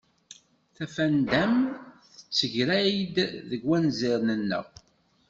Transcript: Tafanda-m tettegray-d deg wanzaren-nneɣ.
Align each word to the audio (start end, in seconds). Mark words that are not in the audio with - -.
Tafanda-m 0.75 1.55
tettegray-d 2.13 3.15
deg 3.49 3.61
wanzaren-nneɣ. 3.67 4.65